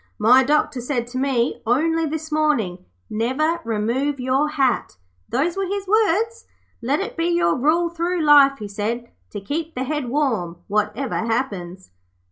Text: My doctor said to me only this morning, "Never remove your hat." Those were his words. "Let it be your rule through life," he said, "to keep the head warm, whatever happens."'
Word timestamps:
My 0.17 0.43
doctor 0.43 0.81
said 0.81 1.05
to 1.09 1.19
me 1.19 1.61
only 1.63 2.07
this 2.07 2.31
morning, 2.31 2.85
"Never 3.07 3.59
remove 3.63 4.19
your 4.19 4.47
hat." 4.49 4.97
Those 5.29 5.55
were 5.55 5.67
his 5.67 5.87
words. 5.87 6.45
"Let 6.81 7.01
it 7.01 7.15
be 7.15 7.25
your 7.27 7.55
rule 7.55 7.87
through 7.87 8.23
life," 8.23 8.57
he 8.57 8.67
said, 8.67 9.11
"to 9.29 9.39
keep 9.39 9.75
the 9.75 9.83
head 9.83 10.09
warm, 10.09 10.57
whatever 10.67 11.13
happens."' 11.17 11.91